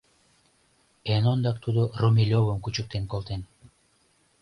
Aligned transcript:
Эн 1.13 1.23
ондак 1.31 1.57
тудо 1.63 1.81
Румелёвым 2.01 2.57
кучыктен 2.61 3.03
колтен. 3.11 3.41